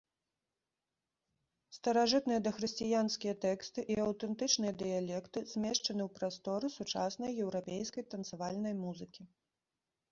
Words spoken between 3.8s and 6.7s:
і аўтэнтычныя дыялекты змешчаны ў прастору